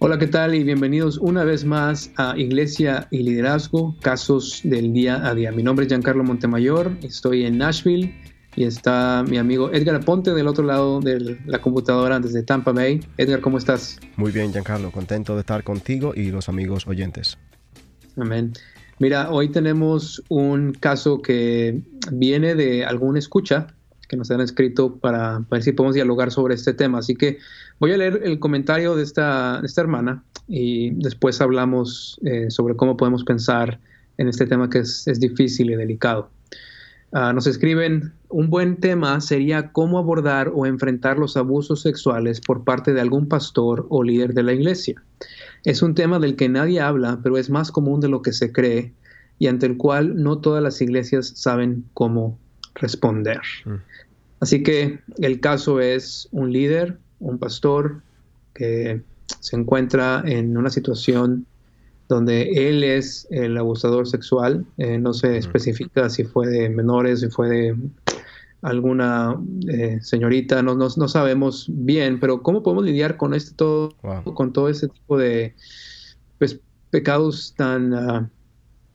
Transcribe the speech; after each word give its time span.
Hola, 0.00 0.16
¿qué 0.16 0.28
tal? 0.28 0.54
Y 0.54 0.62
bienvenidos 0.62 1.18
una 1.18 1.42
vez 1.42 1.64
más 1.64 2.12
a 2.16 2.38
Iglesia 2.38 3.08
y 3.10 3.24
Liderazgo, 3.24 3.96
casos 4.00 4.60
del 4.62 4.92
día 4.92 5.26
a 5.26 5.34
día. 5.34 5.50
Mi 5.50 5.64
nombre 5.64 5.86
es 5.86 5.88
Giancarlo 5.90 6.22
Montemayor, 6.22 6.96
estoy 7.02 7.44
en 7.44 7.58
Nashville 7.58 8.14
y 8.54 8.62
está 8.62 9.24
mi 9.28 9.38
amigo 9.38 9.72
Edgar 9.72 9.96
Aponte 9.96 10.32
del 10.34 10.46
otro 10.46 10.64
lado 10.64 11.00
de 11.00 11.36
la 11.46 11.60
computadora 11.60 12.20
desde 12.20 12.44
Tampa 12.44 12.70
Bay. 12.70 13.00
Edgar, 13.16 13.40
¿cómo 13.40 13.58
estás? 13.58 13.98
Muy 14.14 14.30
bien, 14.30 14.52
Giancarlo, 14.52 14.92
contento 14.92 15.34
de 15.34 15.40
estar 15.40 15.64
contigo 15.64 16.12
y 16.14 16.30
los 16.30 16.48
amigos 16.48 16.86
oyentes. 16.86 17.36
Amén. 18.16 18.52
Mira, 19.00 19.32
hoy 19.32 19.48
tenemos 19.48 20.22
un 20.28 20.74
caso 20.74 21.20
que 21.22 21.82
viene 22.12 22.54
de 22.54 22.84
alguna 22.84 23.18
escucha 23.18 23.74
que 24.08 24.16
nos 24.16 24.30
han 24.30 24.40
escrito 24.40 24.96
para, 24.96 25.44
ver 25.50 25.62
si 25.62 25.72
podemos 25.72 25.94
dialogar 25.94 26.32
sobre 26.32 26.54
este 26.54 26.72
tema. 26.72 26.98
Así 26.98 27.14
que 27.14 27.38
voy 27.78 27.92
a 27.92 27.98
leer 27.98 28.22
el 28.24 28.40
comentario 28.40 28.96
de 28.96 29.02
esta, 29.02 29.60
esta 29.62 29.82
hermana 29.82 30.24
y 30.48 30.90
después 30.90 31.40
hablamos 31.40 32.18
eh, 32.24 32.50
sobre 32.50 32.74
cómo 32.74 32.96
podemos 32.96 33.22
pensar 33.24 33.78
en 34.16 34.28
este 34.28 34.46
tema 34.46 34.70
que 34.70 34.78
es, 34.78 35.04
difícil 35.20 35.70
y 35.70 35.76
delicado. 35.76 36.30
Ah, 37.12 37.32
nos 37.32 37.46
escriben, 37.46 38.12
un 38.28 38.50
buen 38.50 38.76
tema 38.76 39.20
sería 39.20 39.72
cómo 39.72 39.98
abordar 39.98 40.50
o 40.54 40.66
enfrentar 40.66 41.18
los 41.18 41.36
abusos 41.36 41.82
sexuales 41.82 42.40
por 42.40 42.64
parte 42.64 42.92
de 42.92 43.00
algún 43.00 43.28
pastor 43.28 43.86
o 43.88 44.02
líder 44.02 44.34
de 44.34 44.42
la 44.42 44.52
iglesia. 44.52 45.02
Es 45.64 45.82
un 45.82 45.94
tema 45.94 46.18
del 46.18 46.36
que 46.36 46.48
nadie 46.48 46.80
habla, 46.80 47.20
pero 47.22 47.38
es 47.38 47.48
más 47.48 47.70
común 47.70 48.00
de 48.00 48.08
lo 48.08 48.22
que 48.22 48.32
se 48.32 48.52
cree 48.52 48.92
y 49.38 49.46
ante 49.46 49.66
el 49.66 49.76
cual 49.76 50.22
no 50.22 50.38
todas 50.38 50.62
las 50.62 50.80
iglesias 50.82 51.32
saben 51.36 51.84
cómo 51.94 52.38
responder. 52.80 53.40
Mm. 53.64 53.74
Así 54.40 54.62
que 54.62 55.00
el 55.18 55.40
caso 55.40 55.80
es 55.80 56.28
un 56.30 56.52
líder, 56.52 56.98
un 57.18 57.38
pastor 57.38 58.02
que 58.54 59.02
se 59.40 59.56
encuentra 59.56 60.22
en 60.24 60.56
una 60.56 60.70
situación 60.70 61.46
donde 62.08 62.68
él 62.68 62.82
es 62.84 63.26
el 63.30 63.56
abusador 63.58 64.06
sexual. 64.06 64.64
Eh, 64.78 64.98
no 64.98 65.12
se 65.12 65.36
especifica 65.36 66.08
si 66.08 66.24
fue 66.24 66.46
de 66.46 66.68
menores, 66.70 67.20
si 67.20 67.28
fue 67.28 67.48
de 67.48 67.76
alguna 68.62 69.36
eh, 69.68 69.98
señorita, 70.00 70.62
no, 70.62 70.74
no, 70.74 71.08
sabemos 71.08 71.66
bien, 71.68 72.18
pero 72.18 72.42
¿cómo 72.42 72.62
podemos 72.62 72.84
lidiar 72.84 73.16
con 73.16 73.34
este 73.34 73.54
todo, 73.54 73.94
con 74.34 74.52
todo 74.52 74.68
ese 74.68 74.88
tipo 74.88 75.16
de 75.16 75.54
pues, 76.38 76.58
pecados 76.90 77.54
tan, 77.56 77.94
ah, 77.94 78.28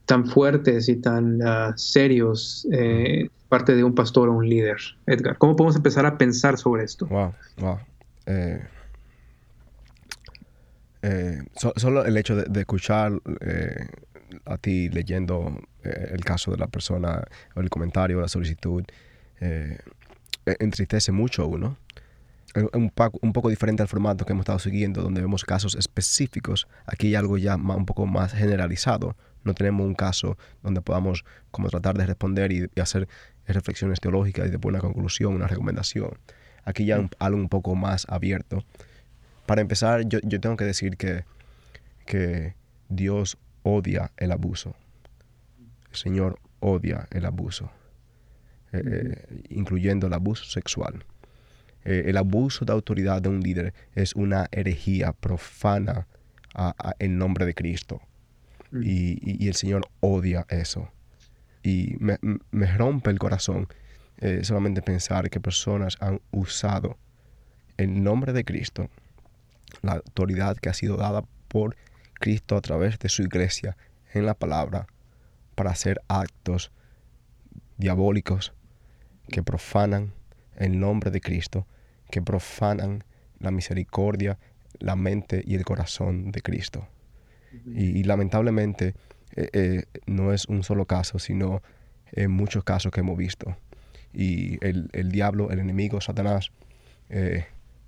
tan 0.06 0.26
fuertes 0.26 0.90
y 0.90 0.98
tan 0.98 1.42
ah, 1.44 1.74
serios? 1.78 2.68
Eh, 2.74 3.30
parte 3.54 3.76
de 3.76 3.84
un 3.84 3.94
pastor 3.94 4.30
o 4.30 4.34
un 4.34 4.50
líder. 4.50 4.78
Edgar, 5.06 5.38
¿cómo 5.38 5.56
podemos 5.56 5.76
empezar 5.76 6.08
a 6.08 6.18
pensar 6.18 6.58
sobre 6.58 6.86
esto? 6.86 7.06
Wow, 7.06 7.36
wow. 7.58 7.78
Eh, 8.26 8.64
eh, 11.04 11.44
solo 11.76 12.04
el 12.04 12.18
hecho 12.18 12.36
de, 12.36 12.60
escuchar 12.60 13.12
eh, 13.42 13.90
a 14.46 14.58
ti 14.58 14.90
leyendo 14.90 15.62
el 15.84 16.26
caso 16.26 16.50
de 16.50 16.58
la 16.58 16.66
persona 16.66 17.24
o 17.54 17.60
el 17.60 17.70
comentario, 17.70 18.22
la 18.22 18.28
solicitud, 18.28 18.86
e, 19.40 19.78
entristece 20.46 21.12
mucho 21.12 21.44
a 21.44 21.46
uno. 21.46 21.78
Un, 22.56 22.92
un, 23.22 23.34
poco 23.34 23.50
diferente 23.50 23.84
al 23.84 23.88
formato 23.88 24.26
que 24.26 24.34
hemos 24.34 24.46
estado 24.46 24.58
siguiendo, 24.58 25.04
donde 25.04 25.22
vemos 25.22 25.44
casos 25.44 25.76
específicos. 25.76 26.68
Aquí 26.88 27.08
hay 27.10 27.16
algo 27.16 27.38
ya 27.38 27.56
un 27.56 27.86
poco 27.86 28.08
más 28.08 28.34
generalizado. 28.34 29.16
No 29.44 29.54
tenemos 29.54 29.86
un 29.86 29.94
caso 29.94 30.38
donde 30.64 30.82
podamos 30.82 31.24
como 31.52 31.70
tratar 31.70 31.98
de 31.98 32.06
responder 32.08 32.52
y 32.52 32.80
hacer 32.80 33.08
reflexiones 33.48 34.00
teológicas 34.00 34.48
y 34.48 34.50
después 34.50 34.72
una 34.72 34.80
conclusión, 34.80 35.34
una 35.34 35.48
recomendación. 35.48 36.18
Aquí 36.64 36.86
ya 36.86 37.10
algo 37.20 37.38
un 37.38 37.50
poco 37.50 37.76
más 37.76 38.06
abierto. 38.08 38.64
Para 39.46 39.62
empezar, 39.62 40.08
yo, 40.08 40.20
tengo 40.22 40.56
que 40.56 40.64
decir 40.66 40.96
que, 40.96 41.26
que 42.06 42.56
Dios 42.88 43.38
odia 43.64 44.12
el 44.18 44.32
abuso. 44.32 44.76
El 45.90 45.96
Señor 45.96 46.40
odia 46.60 47.08
el 47.12 47.26
abuso, 47.26 47.70
eh, 48.72 48.82
eh, 48.86 49.44
incluyendo 49.50 50.08
el 50.08 50.14
abuso 50.14 50.46
sexual. 50.46 51.04
Eh, 51.84 52.04
el 52.08 52.16
abuso 52.16 52.64
de 52.64 52.72
autoridad 52.72 53.22
de 53.22 53.28
un 53.28 53.42
líder 53.42 53.74
es 53.94 54.16
una 54.16 54.48
herejía 54.52 55.12
profana 55.12 56.08
en 57.00 57.18
nombre 57.18 57.46
de 57.46 57.54
Cristo. 57.54 58.02
y, 58.72 59.48
el 59.48 59.56
Señor 59.56 59.88
odia 60.00 60.46
eso 60.50 60.93
y 61.64 61.96
me, 62.00 62.18
rompe 62.78 63.10
el 63.10 63.18
corazón 63.18 63.68
eh, 64.18 64.42
solamente 64.44 64.82
pensar 64.82 65.30
que 65.30 65.40
personas 65.40 65.98
han 66.02 66.22
usado 66.32 66.98
el 67.78 68.04
nombre 68.04 68.34
de 68.34 68.44
Cristo, 68.44 68.90
la 69.82 69.94
autoridad 69.94 70.58
que 70.58 70.70
ha 70.70 70.74
sido 70.74 70.98
dada 70.98 71.24
por 71.48 71.76
Cristo 72.16 72.58
a 72.58 72.62
través 72.62 73.00
de 73.00 73.10
su 73.10 73.24
iglesia 73.24 73.78
en 74.14 74.26
la 74.26 74.34
palabra, 74.34 74.88
para 75.56 75.72
hacer 75.72 76.02
actos 76.08 76.72
diabólicos 77.78 78.54
que 79.30 79.42
profanan 79.42 80.14
el 80.58 80.80
nombre 80.80 81.12
de 81.12 81.22
Cristo, 81.22 81.66
que 82.12 82.22
profanan 82.22 83.04
la 83.40 83.52
misericordia, 83.52 84.38
la 84.80 84.96
mente 84.96 85.44
y 85.46 85.56
el 85.56 85.64
corazón 85.64 86.32
de 86.32 86.42
Cristo. 86.42 86.88
y 87.68 88.04
lamentablemente 88.04 88.96
eh, 89.36 89.50
eh, 89.54 89.84
no 90.06 90.32
es 90.32 90.46
un 90.46 90.64
solo 90.64 90.86
caso, 90.86 91.20
sino 91.20 91.62
en 92.12 92.32
muchos 92.32 92.64
casos 92.64 92.92
que 92.92 93.00
hemos 93.00 93.18
visto. 93.18 93.56
Y 94.14 94.64
el, 94.66 94.90
el 94.94 95.12
diablo, 95.12 95.50
el 95.50 95.60
enemigo, 95.60 96.02
Satanás, 96.02 96.52
eh, 97.10 97.46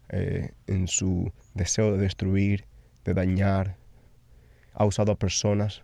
en 0.10 0.88
su 0.88 1.32
deseo 1.54 1.92
de 1.94 1.98
destruir, 2.00 2.66
de 3.04 3.14
dañar, 3.14 3.78
ha 4.74 4.86
usado 4.86 5.12
a 5.12 5.20
personas 5.20 5.84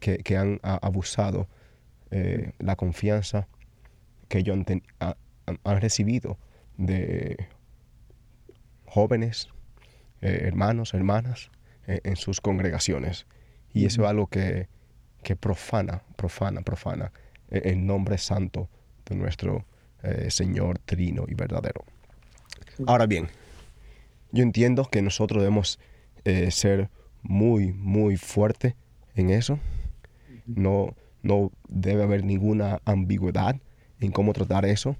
que, 0.00 0.18
que 0.18 0.36
han 0.36 0.60
abusado 0.62 1.48
la 2.58 2.76
confianza 2.76 3.48
que 4.28 4.38
ellos 4.38 4.58
han 4.98 5.80
recibido 5.80 6.38
de 6.76 7.48
jóvenes, 8.84 9.48
hermanos, 10.20 10.92
hermanas, 10.92 11.50
en 11.86 12.16
sus 12.16 12.40
congregaciones. 12.40 13.26
Y 13.72 13.86
eso 13.86 14.02
es 14.02 14.08
algo 14.08 14.26
que, 14.26 14.68
profana, 15.40 16.02
profana, 16.16 16.62
profana 16.62 17.12
e, 17.50 17.70
el 17.70 17.86
nombre 17.86 18.18
santo 18.18 18.68
de 19.06 19.16
nuestro 19.16 19.64
eh, 20.02 20.30
Señor 20.30 20.78
trino 20.78 21.24
y 21.28 21.34
verdadero. 21.34 21.84
Ahora 22.86 23.06
bien, 23.06 23.28
yo 24.32 24.42
entiendo 24.42 24.84
que 24.84 25.02
nosotros 25.02 25.42
debemos 25.42 25.78
eh, 26.24 26.50
ser 26.50 26.90
muy, 27.22 27.72
muy 27.72 28.16
fuerte 28.16 28.76
en 29.14 29.30
eso. 29.30 29.58
No, 30.46 30.94
no 31.22 31.52
debe 31.68 32.02
haber 32.02 32.24
ninguna 32.24 32.80
ambigüedad 32.84 33.56
en 34.00 34.10
cómo 34.10 34.32
tratar 34.32 34.64
eso. 34.64 34.96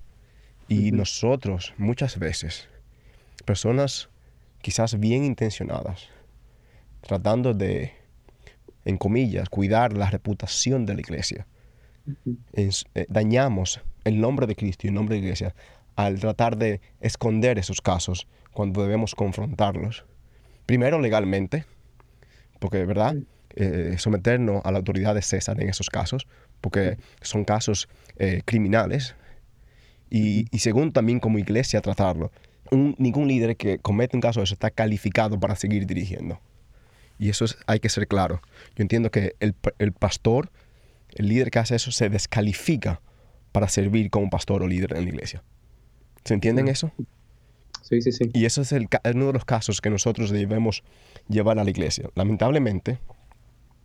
Y 0.68 0.92
nosotros, 0.92 1.74
muchas 1.76 2.18
veces, 2.18 2.68
personas 3.44 4.08
quizás 4.60 4.98
bien 4.98 5.24
intencionadas, 5.24 6.08
tratando 7.00 7.52
de 7.52 7.92
en 8.84 8.98
comillas, 8.98 9.48
cuidar 9.48 9.92
la 9.92 10.10
reputación 10.10 10.86
de 10.86 10.94
la 10.94 11.00
iglesia. 11.00 11.46
Eh, 12.54 12.70
dañamos 13.08 13.80
el 14.04 14.20
nombre 14.20 14.46
de 14.46 14.56
Cristo 14.56 14.86
y 14.86 14.88
el 14.88 14.94
nombre 14.94 15.14
de 15.14 15.20
la 15.20 15.26
iglesia 15.26 15.54
al 15.94 16.18
tratar 16.18 16.56
de 16.56 16.80
esconder 17.00 17.58
esos 17.58 17.80
casos 17.80 18.26
cuando 18.52 18.82
debemos 18.82 19.14
confrontarlos. 19.14 20.04
Primero 20.66 21.00
legalmente, 21.00 21.64
porque, 22.58 22.84
¿verdad? 22.84 23.16
Eh, 23.54 23.96
someternos 23.98 24.62
a 24.64 24.72
la 24.72 24.78
autoridad 24.78 25.14
de 25.14 25.22
César 25.22 25.60
en 25.60 25.68
esos 25.68 25.90
casos, 25.90 26.26
porque 26.60 26.96
son 27.20 27.44
casos 27.44 27.88
eh, 28.16 28.42
criminales. 28.44 29.14
Y, 30.08 30.46
segundo, 30.58 30.92
también 30.92 31.20
como 31.20 31.38
iglesia 31.38 31.80
tratarlo. 31.80 32.30
ningún 32.70 33.28
líder 33.28 33.56
que 33.56 33.78
comete 33.78 34.16
un 34.16 34.20
caso 34.20 34.40
de 34.40 34.44
eso 34.44 34.54
está 34.54 34.70
calificado 34.70 35.40
para 35.40 35.56
seguir 35.56 35.86
dirigiendo. 35.86 36.38
Y 37.22 37.28
eso 37.28 37.44
hay 37.68 37.78
que 37.78 37.88
ser 37.88 38.08
claro. 38.08 38.42
Yo 38.74 38.82
entiendo 38.82 39.12
que 39.12 39.36
el, 39.38 39.92
pastor, 39.92 40.50
el 41.14 41.28
líder 41.28 41.52
que 41.52 41.60
hace 41.60 41.76
eso, 41.76 41.92
se 41.92 42.08
descalifica 42.08 43.00
para 43.52 43.68
servir 43.68 44.10
como 44.10 44.28
pastor 44.28 44.64
o 44.64 44.66
líder 44.66 44.96
en 44.96 45.04
la 45.04 45.08
iglesia. 45.08 45.44
¿Se 46.24 46.34
entienden 46.34 46.66
eso? 46.66 46.90
Sí, 47.82 48.02
sí, 48.02 48.10
sí. 48.10 48.28
Y 48.34 48.44
eso 48.44 48.62
es 48.62 48.72
el, 48.72 48.88
uno 49.14 49.26
de 49.28 49.32
los 49.34 49.44
casos 49.44 49.80
que 49.80 49.88
nosotros 49.88 50.30
debemos 50.30 50.82
llevar 51.28 51.60
a 51.60 51.64
la 51.64 51.70
iglesia. 51.70 52.10
Lamentablemente, 52.16 52.98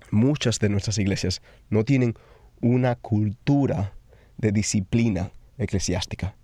muchas 0.10 0.58
de 0.58 0.70
nuestras 0.70 0.98
iglesias 0.98 1.44
no 1.70 1.86
tienen 1.86 2.16
una 2.60 2.96
cultura 2.96 3.94
de 4.38 4.52
disciplina 4.52 5.32
eclesiástica. 5.60 6.36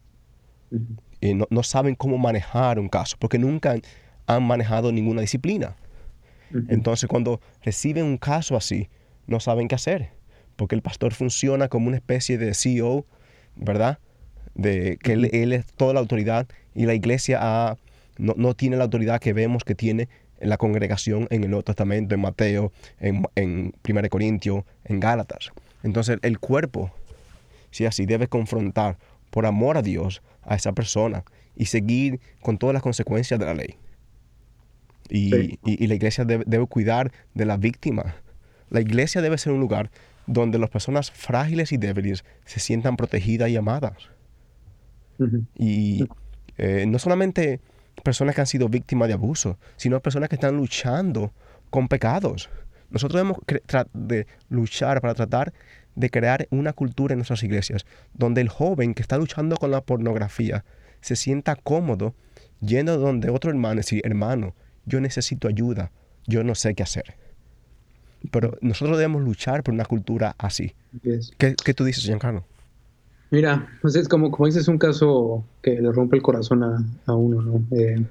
y 1.19 1.33
no, 1.33 1.47
no, 1.49 1.63
saben 1.63 1.95
cómo 1.95 2.19
manejar 2.19 2.77
un 2.77 2.87
caso, 2.87 3.17
porque 3.17 3.39
nunca 3.39 3.77
han 4.27 4.43
manejado 4.43 4.91
ninguna 4.91 5.21
disciplina. 5.21 5.75
Entonces 6.69 7.07
cuando 7.07 7.41
reciben 7.63 8.05
un 8.05 8.17
caso 8.17 8.55
así, 8.55 8.89
no 9.27 9.39
saben 9.39 9.67
qué 9.67 9.75
hacer, 9.75 10.09
porque 10.55 10.75
el 10.75 10.81
pastor 10.81 11.13
funciona 11.13 11.67
como 11.67 11.87
una 11.87 11.97
especie 11.97 12.37
de 12.37 12.53
CEO, 12.53 13.05
¿verdad? 13.55 13.99
De 14.53 14.97
que 15.01 15.13
él, 15.13 15.53
es 15.53 15.65
toda 15.65 15.93
la 15.93 15.99
autoridad 15.99 16.47
y 16.75 16.85
la 16.85 16.93
iglesia 16.93 17.77
no, 18.17 18.53
tiene 18.53 18.77
la 18.77 18.83
autoridad 18.83 19.19
que 19.19 19.33
vemos 19.33 19.63
que 19.63 19.75
tiene 19.75 20.09
en 20.39 20.49
la 20.49 20.57
congregación 20.57 21.27
en 21.29 21.43
el 21.43 21.49
Nuevo 21.49 21.63
Testamento, 21.63 22.13
en 22.15 22.21
Mateo, 22.21 22.71
en, 22.99 23.23
en 23.35 23.73
1 23.87 24.09
Corintios, 24.09 24.63
en 24.83 24.99
Gálatas. 24.99 25.51
Entonces 25.83 26.19
el 26.21 26.39
cuerpo, 26.39 26.91
si 27.71 27.85
así, 27.85 28.05
debe 28.05 28.27
confrontar 28.27 28.97
por 29.29 29.45
amor 29.45 29.77
a 29.77 29.81
Dios 29.81 30.21
a 30.43 30.55
esa 30.55 30.73
persona 30.73 31.23
y 31.55 31.65
seguir 31.65 32.19
con 32.41 32.57
todas 32.57 32.73
las 32.73 32.83
consecuencias 32.83 33.39
de 33.39 33.45
la 33.45 33.53
ley. 33.53 33.75
Y, 35.09 35.57
la 35.87 35.93
iglesia 35.95 36.25
debe, 36.25 36.65
cuidar 36.67 37.11
de 37.33 37.45
la 37.45 37.57
víctima. 37.57 38.15
La 38.69 38.81
iglesia 38.81 39.21
debe 39.21 39.37
ser 39.37 39.53
un 39.53 39.59
lugar 39.59 39.91
donde 40.25 40.57
las 40.57 40.69
personas 40.69 41.11
frágiles 41.11 41.71
y 41.71 41.77
débiles 41.77 42.23
se 42.45 42.59
sientan 42.59 42.95
protegidas 42.95 43.49
y 43.49 43.57
amadas. 43.57 44.09
Y 45.57 46.05
eh, 46.57 46.85
no 46.87 46.99
solamente 46.99 47.59
personas 48.03 48.35
que 48.35 48.41
han 48.41 48.47
sido 48.47 48.69
víctimas 48.69 49.07
de 49.07 49.13
abuso, 49.13 49.57
sino 49.75 49.99
personas 49.99 50.29
que 50.29 50.35
están 50.35 50.57
luchando 50.57 51.33
con 51.69 51.87
pecados. 51.87 52.49
Nosotros 52.89 53.21
debemos 53.21 53.37
de 53.93 54.27
luchar 54.49 55.01
para 55.01 55.13
tratar 55.13 55.53
de 55.95 56.09
crear 56.09 56.47
una 56.49 56.73
cultura 56.73 57.13
en 57.13 57.19
nuestras 57.19 57.43
iglesias 57.43 57.85
donde 58.13 58.41
el 58.41 58.49
joven 58.49 58.93
que 58.93 59.01
está 59.01 59.17
luchando 59.17 59.57
con 59.57 59.71
la 59.71 59.81
pornografía 59.81 60.65
se 61.01 61.15
sienta 61.15 61.55
cómodo 61.55 62.15
yendo 62.61 62.97
donde 62.97 63.29
otro 63.29 63.51
hermano 63.51 63.75
y 63.75 63.77
decir, 63.77 64.01
hermano, 64.03 64.55
yo 64.85 64.99
necesito 65.01 65.47
ayuda, 65.47 65.91
yo 66.27 66.43
no 66.43 66.55
sé 66.55 66.75
qué 66.75 66.83
hacer. 66.83 67.15
Pero 68.31 68.57
nosotros 68.61 68.97
debemos 68.97 69.21
luchar 69.21 69.63
por 69.63 69.73
una 69.73 69.85
cultura 69.85 70.35
así. 70.37 70.73
¿Qué, 71.37 71.73
tú 71.73 71.83
dices, 71.83 72.03
Giancarlo? 72.03 72.45
Mira, 73.31 73.67
pues 73.81 73.95
es 73.95 74.07
como, 74.07 74.31
como 74.31 74.45
dices, 74.45 74.67
un 74.67 74.77
caso 74.77 75.43
que 75.61 75.81
le 75.81 75.91
rompe 75.91 76.17
el 76.17 76.21
corazón 76.21 76.63
a, 76.63 77.13
uno, 77.13 77.41
¿no? 77.41 77.77
Eh, 77.77 78.03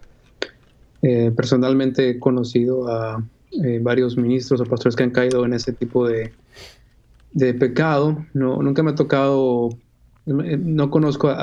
eh, 1.02 1.32
personalmente 1.34 2.10
he 2.10 2.18
conocido 2.18 2.88
a 2.88 3.24
eh, 3.64 3.78
varios 3.80 4.16
ministros 4.16 4.60
o 4.60 4.64
pastores 4.64 4.96
que 4.96 5.04
han 5.04 5.10
caído 5.10 5.44
en 5.44 5.54
ese 5.54 5.72
tipo 5.72 6.06
de, 6.06 6.32
de 7.32 7.54
pecado. 7.54 8.24
No, 8.34 8.60
nunca 8.62 8.82
me 8.82 8.90
ha 8.90 8.94
tocado, 8.94 9.70
no 10.26 10.90
conozco 10.90 11.34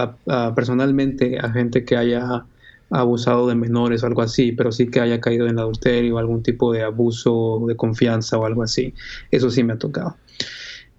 personalmente 0.56 1.40
a 1.40 1.50
gente 1.52 1.86
que 1.86 1.98
haya 1.98 2.46
abusado 2.90 3.48
de 3.48 3.56
menores 3.56 4.04
o 4.04 4.08
algo 4.08 4.22
así, 4.22 4.52
pero 4.52 4.72
sí 4.72 4.88
que 4.88 5.00
haya 5.00 5.22
caído 5.22 5.48
en 5.48 5.60
adulterio 5.60 6.16
o 6.16 6.18
algún 6.20 6.44
tipo 6.44 6.72
de 6.74 6.84
abuso 6.84 7.64
de 7.68 7.76
confianza 7.76 8.38
o 8.38 8.46
algo 8.46 8.64
así. 8.64 8.94
Eso 9.32 9.50
sí 9.50 9.64
me 9.64 9.74
ha 9.74 9.78
tocado. 9.78 10.18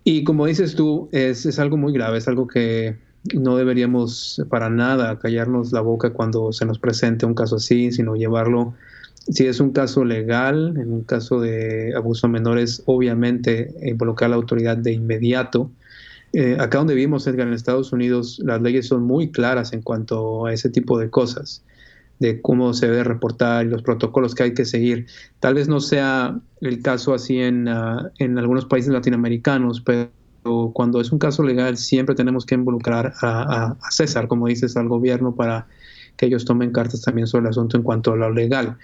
Y 0.05 0.25
como 0.25 0.47
dices 0.47 0.75
tú, 0.75 1.09
es, 1.13 1.47
es 1.47 1.59
algo 1.59 1.77
muy 1.77 1.93
grave, 1.93 2.19
es 2.19 2.29
algo 2.29 2.47
que 2.47 2.97
no 3.35 3.57
deberíamos 3.57 4.43
para 4.49 4.71
nada 4.71 5.19
callarnos 5.19 5.73
la 5.73 5.83
boca 5.83 6.11
cuando 6.11 6.53
se 6.53 6.65
nos 6.65 6.79
presente 6.79 7.27
un 7.27 7.35
caso 7.35 7.57
así, 7.57 7.93
sino 7.93 8.17
llevarlo, 8.17 8.75
si 9.29 9.47
es 9.47 9.61
un 9.61 9.73
caso 9.73 10.05
legal, 10.05 10.75
en 10.79 10.93
un 10.93 11.03
caso 11.03 11.41
de 11.41 11.95
abuso 11.95 12.27
a 12.27 12.31
menores, 12.31 12.83
obviamente 12.87 13.75
involucrar 13.83 14.29
a 14.29 14.31
la 14.31 14.37
autoridad 14.37 14.77
de 14.79 14.93
inmediato. 14.93 15.71
Eh, 16.33 16.57
acá 16.59 16.79
donde 16.79 16.95
vivimos, 16.95 17.27
Edgar, 17.27 17.49
en 17.49 17.55
Estados 17.55 17.93
Unidos, 17.93 18.41
las 18.43 18.63
leyes 18.63 18.87
son 18.87 19.03
muy 19.03 19.31
claras 19.31 19.73
en 19.73 19.83
cuanto 19.83 20.47
a 20.47 20.55
ese 20.55 20.71
tipo 20.71 20.99
de 20.99 21.11
cosas 21.11 21.63
de 22.21 22.41
cómo 22.41 22.73
se 22.75 22.87
debe 22.87 23.03
reportar 23.03 23.67
y 23.67 23.69
los 23.69 23.83
protocolos 23.83 24.35
que 24.35 24.45
hay 24.45 24.55
que 24.55 24.65
seguir. 24.65 25.07
Tal 25.41 25.55
vez 25.55 25.69
no 25.69 25.81
sea 25.81 26.39
el 26.61 26.83
caso 26.83 27.15
así 27.15 27.41
en, 27.41 27.67
ah, 27.67 28.13
en 28.19 28.39
algunos 28.39 28.67
países 28.67 28.93
latinoamericanos, 28.93 29.81
pero 29.81 30.11
cuando 30.73 31.01
es 31.01 31.13
un 31.13 31.19
caso 31.19 31.43
legal 31.43 31.77
siempre 31.77 32.15
tenemos 32.15 32.47
que 32.47 32.55
involucrar 32.55 33.15
a, 33.23 33.77
César, 33.91 34.29
como 34.29 34.47
dices, 34.47 34.77
al 34.77 34.89
gobierno 34.89 35.35
para 35.35 35.67
que 36.17 36.27
ellos 36.27 36.45
tomen 36.45 36.73
cartas 36.73 37.03
también 37.03 37.27
sobre 37.27 37.45
el 37.45 37.51
asunto 37.51 37.77
en 37.77 37.83
cuanto 37.83 38.13
a 38.13 38.17
lo 38.17 38.31
legal. 38.31 38.77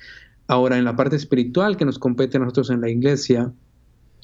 Ahora, 0.48 0.78
en 0.78 0.84
la 0.84 0.96
parte 0.96 1.16
espiritual 1.16 1.76
que 1.76 1.84
nos 1.84 1.98
compete 1.98 2.36
a 2.36 2.40
nosotros 2.40 2.70
en 2.70 2.80
la 2.80 2.88
iglesia, 2.88 3.52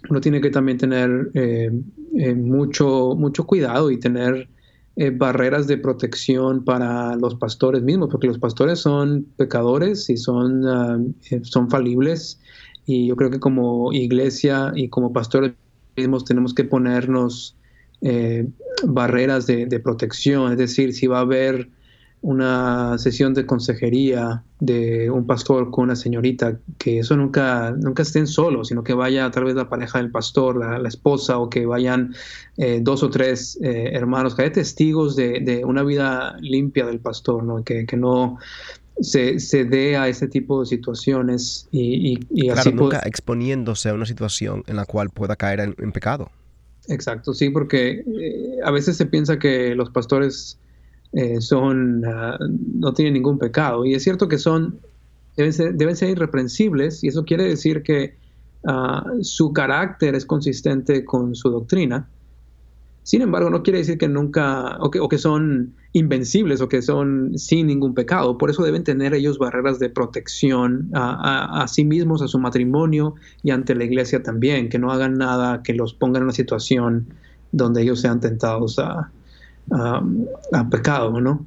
uno 0.08 0.20
tiene 0.20 0.40
que 0.40 0.50
también 0.50 0.78
tener 0.78 1.30
eh, 1.34 1.70
eh, 2.18 2.34
mucho, 2.34 3.14
mucho 3.16 3.44
cuidado 3.44 3.90
y 3.90 3.98
tener 3.98 4.48
eh, 4.96 5.10
barreras 5.10 5.66
de 5.66 5.78
protección 5.78 6.64
para 6.64 7.16
los 7.16 7.34
pastores 7.36 7.82
mismos, 7.82 8.10
porque 8.10 8.26
los 8.26 8.38
pastores 8.38 8.80
son 8.80 9.26
pecadores 9.36 10.10
y 10.10 10.18
son, 10.18 10.68
ah, 10.68 10.98
eh, 11.30 11.40
son 11.44 11.70
falibles. 11.70 12.38
Y 12.84 13.06
yo 13.06 13.16
creo 13.16 13.30
que 13.30 13.40
como 13.40 13.92
iglesia 13.92 14.72
y 14.74 14.88
como 14.88 15.12
pastores 15.12 15.52
mismos 15.96 16.24
tenemos 16.24 16.52
que 16.52 16.64
ponernos 16.64 17.56
eh, 18.02 18.46
barreras 18.84 19.46
de, 19.46 19.66
de, 19.66 19.80
protección. 19.80 20.52
Es 20.52 20.58
decir, 20.58 20.92
si 20.92 21.06
va 21.06 21.18
a 21.18 21.22
haber 21.22 21.70
una 22.22 22.96
sesión 22.98 23.34
de 23.34 23.44
consejería 23.46 24.44
de 24.60 25.10
un 25.10 25.26
pastor 25.26 25.72
con 25.72 25.84
una 25.84 25.96
señorita, 25.96 26.56
que 26.78 27.00
eso 27.00 27.16
nunca, 27.16 27.72
nunca 27.72 28.02
estén 28.02 28.28
solos, 28.28 28.68
sino 28.68 28.84
que 28.84 28.94
vaya 28.94 29.28
tal 29.32 29.44
vez 29.44 29.56
la 29.56 29.68
pareja 29.68 29.98
del 29.98 30.12
pastor, 30.12 30.56
la, 30.56 30.88
esposa, 30.88 31.38
o 31.38 31.50
que 31.50 31.66
vayan 31.66 32.14
eh, 32.58 32.78
dos 32.80 33.02
o 33.02 33.10
tres 33.10 33.58
eh, 33.60 33.90
hermanos, 33.92 34.36
que 34.36 34.42
haya 34.42 34.52
testigos 34.52 35.16
de, 35.16 35.62
una 35.66 35.82
vida 35.82 36.36
limpia 36.40 36.86
del 36.86 37.00
pastor, 37.00 37.42
¿no? 37.42 37.64
Que, 37.64 37.84
no 37.96 38.38
se, 39.00 39.40
se, 39.40 39.64
dé 39.64 39.96
a 39.96 40.06
ese 40.06 40.28
tipo 40.28 40.60
de 40.60 40.66
situaciones 40.66 41.66
y, 41.72 42.20
y, 42.30 42.48
claro, 42.50 42.70
nunca 42.70 43.02
exponiéndose 43.04 43.88
a 43.88 43.94
una 43.94 44.06
situación 44.06 44.62
en 44.68 44.76
la 44.76 44.84
cual 44.84 45.10
pueda 45.10 45.34
caer 45.34 45.74
en, 45.76 45.92
pecado. 45.92 46.30
Exacto, 46.86 47.34
sí, 47.34 47.50
porque 47.50 48.04
eh, 48.06 48.58
a 48.64 48.70
veces 48.70 48.96
se 48.96 49.06
piensa 49.06 49.40
que 49.40 49.74
los 49.74 49.90
pastores 49.90 50.58
eh, 51.12 51.40
son, 51.40 52.04
ah, 52.06 52.38
no 52.74 52.94
tienen 52.94 53.14
ningún 53.14 53.38
pecado. 53.38 53.84
Y 53.84 53.94
es 53.94 54.02
cierto 54.02 54.28
que 54.28 54.38
son, 54.38 54.78
deben 55.36 55.52
ser, 55.52 55.74
deben 55.74 55.96
ser 55.96 56.10
irreprensibles 56.10 57.04
y 57.04 57.08
eso 57.08 57.24
quiere 57.24 57.44
decir 57.44 57.82
que 57.82 58.14
ah, 58.66 59.04
su 59.20 59.52
carácter 59.52 60.14
es 60.14 60.24
consistente 60.24 61.04
con 61.04 61.34
su 61.34 61.50
doctrina. 61.50 62.08
Sin 63.04 63.20
embargo, 63.20 63.50
no 63.50 63.64
quiere 63.64 63.80
decir 63.80 63.98
que 63.98 64.06
nunca, 64.06 64.78
o 64.80 64.90
que, 64.90 65.00
o 65.00 65.08
que, 65.08 65.18
son 65.18 65.74
invencibles 65.92 66.60
o 66.60 66.68
que 66.68 66.82
son 66.82 67.36
sin 67.36 67.66
ningún 67.66 67.94
pecado. 67.94 68.38
Por 68.38 68.48
eso 68.48 68.62
deben 68.62 68.84
tener 68.84 69.12
ellos 69.12 69.38
barreras 69.38 69.80
de 69.80 69.90
protección 69.90 70.88
a, 70.94 71.62
a, 71.62 71.68
sí 71.68 71.84
mismos, 71.84 72.22
a 72.22 72.28
su 72.28 72.38
matrimonio 72.38 73.16
y 73.42 73.50
ante 73.50 73.74
la 73.74 73.84
iglesia 73.84 74.22
también, 74.22 74.68
que 74.68 74.78
no 74.78 74.92
hagan 74.92 75.18
nada 75.18 75.64
que 75.64 75.74
los 75.74 75.94
ponga 75.94 76.18
en 76.18 76.24
una 76.24 76.32
situación 76.32 77.08
donde 77.50 77.82
ellos 77.82 78.00
sean 78.00 78.20
tentados 78.20 78.78
a, 78.78 79.10
a 79.70 80.68
pecado, 80.70 81.20
¿no? 81.20 81.46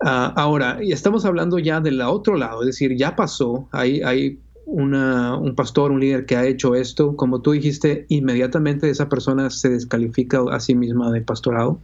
Uh, 0.00 0.30
ahora, 0.36 0.78
estamos 0.80 1.24
hablando 1.24 1.58
ya 1.58 1.80
del 1.80 2.00
otro 2.02 2.36
lado, 2.36 2.60
es 2.62 2.66
decir, 2.66 2.96
ya 2.96 3.16
pasó, 3.16 3.68
hay, 3.72 4.00
hay 4.02 4.38
un 4.66 5.54
pastor, 5.56 5.90
un 5.90 6.00
líder 6.00 6.26
que 6.26 6.36
ha 6.36 6.46
hecho 6.46 6.74
esto, 6.74 7.16
como 7.16 7.40
tú 7.40 7.52
dijiste, 7.52 8.04
inmediatamente 8.08 8.90
esa 8.90 9.08
persona 9.08 9.50
se 9.50 9.70
descalifica 9.70 10.42
a 10.52 10.60
sí 10.60 10.74
misma 10.74 11.10
de 11.10 11.22
pastorado. 11.22 11.80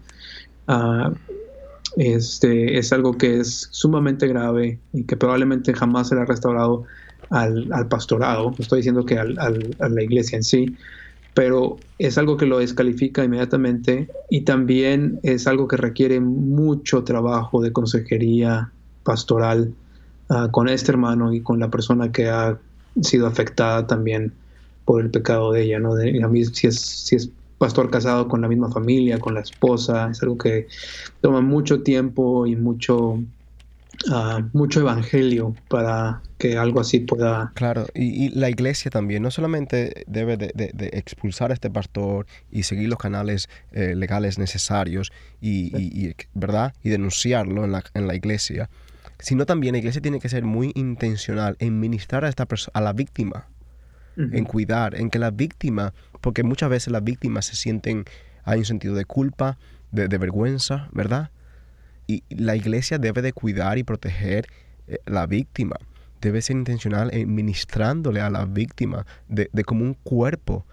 Uh, 0.68 1.14
este, 1.96 2.78
es 2.78 2.92
algo 2.92 3.16
que 3.16 3.40
es 3.40 3.68
sumamente 3.70 4.26
grave 4.28 4.78
y 4.92 5.04
que 5.04 5.16
probablemente 5.16 5.72
jamás 5.72 6.08
será 6.08 6.24
restaurado 6.24 6.84
al, 7.30 7.68
pastorado, 7.88 8.54
estoy 8.58 8.80
diciendo 8.80 9.04
que 9.06 9.18
a 9.18 9.24
la 9.24 10.02
iglesia 10.02 10.36
en 10.36 10.44
sí, 10.44 10.76
pero 11.34 11.76
es 11.98 12.16
algo 12.16 12.36
que 12.36 12.46
lo 12.46 12.58
descalifica 12.58 13.24
inmediatamente 13.24 14.08
y 14.30 14.42
también 14.42 15.18
es 15.24 15.46
algo 15.46 15.66
que 15.66 15.76
requiere 15.76 16.20
mucho 16.20 17.02
trabajo 17.02 17.60
de 17.60 17.72
consejería 17.72 18.70
pastoral 19.02 19.74
ah, 20.30 20.48
con 20.50 20.68
este 20.68 20.92
hermano 20.92 21.32
y 21.32 21.40
con 21.40 21.58
la 21.58 21.70
persona 21.70 22.12
que 22.12 22.28
ha 22.28 22.58
sido 23.02 23.26
afectada 23.26 23.86
también 23.86 24.32
por 24.84 25.02
el 25.02 25.10
pecado 25.10 25.52
de 25.52 25.62
ella, 25.62 25.80
¿no? 25.80 25.94
De, 25.94 26.12
si, 26.52 26.66
es, 26.68 26.80
si 26.80 27.16
es 27.16 27.30
pastor 27.58 27.90
casado 27.90 28.28
con 28.28 28.40
la 28.40 28.48
misma 28.48 28.70
familia, 28.70 29.18
con 29.18 29.34
la 29.34 29.40
esposa, 29.40 30.10
es 30.10 30.22
algo 30.22 30.38
que 30.38 30.68
toma 31.20 31.40
mucho 31.40 31.82
tiempo 31.82 32.46
y 32.46 32.54
mucho 32.54 33.18
mucho 34.52 34.80
evangelio 34.80 35.54
para 35.68 36.22
que 36.38 36.58
algo 36.58 36.80
así 36.80 37.00
pueda... 37.00 37.52
Claro, 37.54 37.86
y, 37.94 38.28
la 38.30 38.50
iglesia 38.50 38.90
también 38.90 39.22
no 39.22 39.30
solamente 39.30 40.04
debe 40.06 40.36
de, 40.36 40.50
expulsar 40.92 41.50
a 41.50 41.54
este 41.54 41.70
pastor 41.70 42.26
y 42.50 42.64
seguir 42.64 42.88
los 42.88 42.98
canales 42.98 43.48
eh, 43.72 43.94
legales 43.94 44.38
necesarios 44.38 45.12
y, 45.40 46.14
¿verdad? 46.34 46.74
y 46.82 46.90
denunciarlo 46.90 47.64
en 47.64 47.72
la, 47.72 47.84
en 47.94 48.06
la 48.06 48.14
iglesia, 48.14 48.68
sino 49.18 49.46
también 49.46 49.72
la 49.72 49.78
iglesia 49.78 50.02
tiene 50.02 50.20
que 50.20 50.28
ser 50.28 50.44
muy 50.44 50.72
intencional 50.74 51.56
en 51.58 51.80
ministrar 51.80 52.24
a, 52.24 52.28
esta 52.28 52.46
a 52.72 52.80
la 52.80 52.92
víctima, 52.92 53.46
en 54.16 54.44
cuidar, 54.44 54.94
en 54.94 55.10
que 55.10 55.18
la 55.18 55.32
víctima, 55.32 55.92
porque 56.20 56.44
muchas 56.44 56.70
veces 56.70 56.92
las 56.92 57.02
víctimas 57.02 57.46
se 57.46 57.56
sienten, 57.56 58.04
hay 58.44 58.60
un 58.60 58.64
sentido 58.64 58.94
de 58.94 59.04
culpa, 59.04 59.58
de, 59.90 60.06
de 60.06 60.18
vergüenza, 60.18 60.88
¿verdad? 60.92 61.30
Y 62.06 62.22
la 62.28 62.56
iglesia 62.56 62.98
debe 62.98 63.22
de 63.22 63.32
cuidar 63.32 63.78
y 63.78 63.82
proteger 63.82 64.46
eh, 64.86 64.98
la 65.06 65.26
víctima. 65.26 65.76
Debe 66.20 66.42
ser 66.42 66.56
intencional 66.56 67.10
en 67.12 67.34
ministrándole 67.34 68.20
a 68.20 68.30
la 68.30 68.44
víctima 68.44 69.06
de, 69.28 69.48
como 69.64 69.84
un 69.84 69.94
cuerpo. 69.94 70.64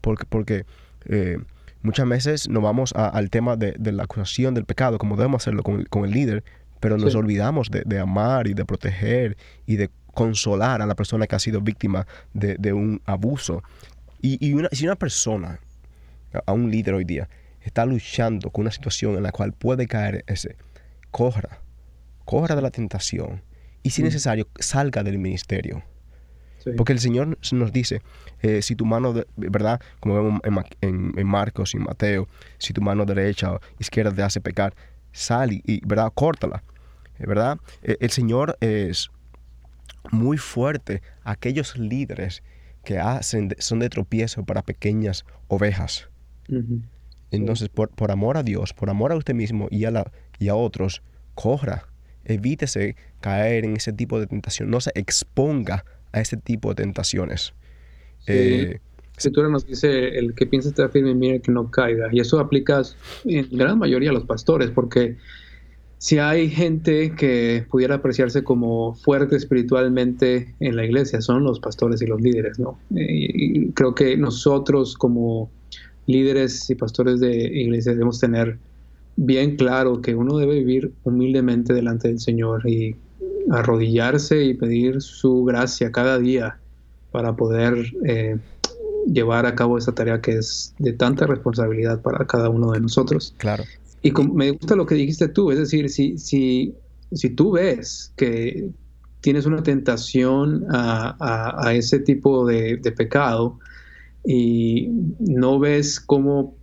Porque, 0.00 0.24
porque 0.24 0.64
eh, 1.06 1.38
muchas 1.82 2.08
veces 2.08 2.48
nos 2.48 2.62
vamos 2.62 2.92
al 2.94 3.30
tema 3.30 3.56
de, 3.56 3.74
la 3.92 4.04
acusación 4.04 4.54
del 4.54 4.64
pecado, 4.64 4.98
como 4.98 5.16
debemos 5.16 5.42
hacerlo 5.42 5.62
con, 5.62 6.04
el 6.04 6.10
líder, 6.10 6.44
pero 6.80 6.96
nos 6.96 7.14
olvidamos 7.14 7.70
de, 7.70 7.98
amar 7.98 8.46
y 8.46 8.54
de 8.54 8.64
proteger 8.64 9.36
y 9.66 9.76
de 9.76 9.90
consolar 10.12 10.82
a 10.82 10.86
la 10.86 10.94
persona 10.94 11.26
que 11.26 11.34
ha 11.34 11.40
sido 11.40 11.60
víctima 11.60 12.06
de, 12.34 12.72
un 12.72 13.00
abuso. 13.04 13.62
Y, 14.20 14.44
y 14.44 14.54
una, 14.54 14.68
si 14.70 14.84
una 14.84 14.96
persona, 14.96 15.60
a 16.46 16.52
un 16.52 16.70
líder 16.70 16.94
hoy 16.94 17.04
día, 17.04 17.28
está 17.60 17.84
luchando 17.84 18.50
con 18.50 18.62
una 18.62 18.70
situación 18.70 19.16
en 19.16 19.22
la 19.24 19.32
cual 19.32 19.52
puede 19.52 19.86
caer 19.86 20.24
ese, 20.26 20.56
corra, 21.16 21.62
corra 22.26 22.54
de 22.54 22.60
la 22.60 22.70
tentación 22.70 23.42
y 23.82 23.88
si 23.88 24.02
es 24.02 24.04
mm. 24.04 24.08
necesario 24.08 24.48
salga 24.58 25.02
del 25.02 25.18
ministerio. 25.18 25.82
Porque 26.76 26.92
el 26.92 26.98
Señor 26.98 27.38
nos 27.52 27.72
dice, 27.72 28.02
eh, 28.42 28.60
si 28.60 28.74
tu 28.74 28.84
mano, 28.84 29.14
de, 29.14 29.26
¿verdad? 29.36 29.80
Como 30.00 30.40
vemos 30.42 30.66
en, 30.82 31.26
Marcos 31.26 31.74
y 31.74 31.78
Mateo, 31.78 32.28
si 32.58 32.74
tu 32.74 32.82
mano 32.82 33.06
derecha 33.06 33.52
o 33.52 33.60
izquierda 33.78 34.12
te 34.12 34.22
hace 34.22 34.40
pecar, 34.40 34.74
sal 35.12 35.52
y, 35.52 35.80
¿verdad? 35.86 36.12
Córtala, 36.12 36.64
¿verdad? 37.18 37.58
E, 37.82 37.96
el 38.00 38.10
Señor 38.10 38.58
es 38.60 39.10
muy 40.10 40.36
fuerte 40.36 41.00
aquellos 41.22 41.78
líderes 41.78 42.42
que 42.84 42.98
hacen, 42.98 43.54
son 43.58 43.78
de 43.78 43.88
tropiezo 43.88 44.44
para 44.44 44.62
pequeñas 44.62 45.24
ovejas. 45.48 46.10
Entonces, 47.30 47.68
por, 47.68 47.90
por, 47.90 48.10
amor 48.10 48.36
a 48.36 48.42
Dios, 48.42 48.72
por 48.72 48.90
amor 48.90 49.12
a 49.12 49.16
usted 49.16 49.34
mismo 49.34 49.68
y 49.70 49.84
a, 49.84 49.90
la, 49.90 50.12
y 50.38 50.48
a 50.48 50.54
otros, 50.54 51.02
corra, 51.34 51.86
evítese 52.24 52.96
caer 53.20 53.64
en 53.64 53.76
ese 53.76 53.92
tipo 53.92 54.18
de 54.18 54.26
tentación, 54.26 54.70
no 54.70 54.80
se 54.80 54.90
exponga 54.94 55.84
a 56.12 56.20
ese 56.20 56.36
tipo 56.36 56.70
de 56.70 56.82
tentaciones. 56.82 57.54
Sí. 58.20 58.32
Eh, 58.32 58.80
Escritura 59.16 59.48
nos 59.48 59.66
dice, 59.66 60.18
el 60.18 60.34
que 60.34 60.46
piensa 60.46 60.68
estar 60.68 60.90
firme, 60.90 61.14
mire 61.14 61.40
que 61.40 61.50
no 61.50 61.70
caiga. 61.70 62.08
Y 62.12 62.20
eso 62.20 62.38
aplica 62.38 62.82
en 63.24 63.48
gran 63.50 63.78
mayoría 63.78 64.10
a 64.10 64.12
los 64.12 64.24
pastores, 64.24 64.70
porque 64.70 65.16
si 65.98 66.18
hay 66.18 66.50
gente 66.50 67.14
que 67.16 67.64
pudiera 67.70 67.94
apreciarse 67.94 68.44
como 68.44 68.94
fuerte 68.94 69.36
espiritualmente 69.36 70.54
en 70.60 70.76
la 70.76 70.84
iglesia, 70.84 71.22
son 71.22 71.44
los 71.44 71.60
pastores 71.60 72.02
y 72.02 72.06
los 72.06 72.20
líderes, 72.20 72.58
¿no? 72.58 72.78
y 72.90 73.70
creo 73.70 73.94
que 73.94 74.16
nosotros 74.18 74.94
como 74.94 75.50
líderes 76.06 76.68
y 76.68 76.74
pastores 76.74 77.20
de 77.20 77.34
iglesia 77.34 77.92
debemos 77.92 78.20
tener 78.20 78.58
bien 79.16 79.56
claro 79.56 80.00
que 80.00 80.14
uno 80.14 80.38
debe 80.38 80.54
vivir 80.54 80.92
humildemente 81.04 81.72
delante 81.72 82.08
del 82.08 82.20
Señor 82.20 82.68
y 82.68 82.96
arrodillarse 83.50 84.44
y 84.44 84.54
pedir 84.54 85.00
su 85.00 85.44
gracia 85.44 85.92
cada 85.92 86.18
día 86.18 86.58
para 87.12 87.34
poder 87.36 87.92
eh, 88.04 88.38
llevar 89.10 89.46
a 89.46 89.54
cabo 89.54 89.78
esa 89.78 89.94
tarea 89.94 90.20
que 90.20 90.32
es 90.32 90.74
de 90.78 90.92
tanta 90.92 91.26
responsabilidad 91.26 92.02
para 92.02 92.26
cada 92.26 92.50
uno 92.50 92.72
de 92.72 92.80
nosotros. 92.80 93.34
Claro. 93.38 93.64
Y 94.02 94.12
me 94.32 94.50
gusta 94.52 94.76
lo 94.76 94.86
que 94.86 94.94
dijiste 94.94 95.28
tú, 95.28 95.50
es 95.50 95.58
decir, 95.58 95.88
si, 95.88 96.18
si, 96.18 96.74
si 97.12 97.30
tú 97.30 97.52
ves 97.52 98.12
que 98.16 98.70
tienes 99.20 99.46
una 99.46 99.62
tentación 99.62 100.66
a, 100.70 101.72
ese 101.74 101.98
tipo 101.98 102.46
de, 102.46 102.78
pecado 102.96 103.58
y 104.24 104.88
no 105.18 105.58
ves 105.58 105.98
cómo, 105.98 106.54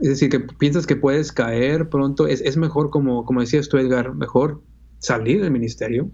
es 0.00 0.08
decir, 0.08 0.30
que 0.30 0.40
piensas 0.40 0.86
que 0.86 0.96
puedes 0.96 1.32
caer 1.32 1.88
pronto, 1.88 2.26
es, 2.26 2.40
es 2.40 2.56
mejor, 2.56 2.90
como, 2.90 3.24
como 3.24 3.40
decías 3.40 3.68
tú, 3.68 3.78
Edgar, 3.78 4.14
mejor 4.14 4.62
salir 4.98 5.42
del 5.42 5.50
ministerio, 5.50 6.10